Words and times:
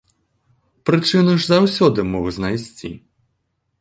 Прычыну 0.89 1.35
ж 1.43 1.51
заўсёды 1.51 2.07
мог 2.15 2.25
знайсці. 2.39 2.91